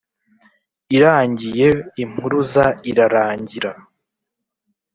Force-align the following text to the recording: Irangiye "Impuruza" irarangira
Irangiye 0.95 1.67
"Impuruza" 2.03 2.65
irarangira 2.89 3.71